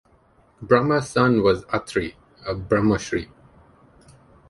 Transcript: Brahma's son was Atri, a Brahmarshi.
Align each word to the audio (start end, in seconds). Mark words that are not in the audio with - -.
Brahma's 0.63 1.09
son 1.09 1.43
was 1.43 1.63
Atri, 1.71 2.15
a 2.47 2.55
Brahmarshi. 2.55 3.29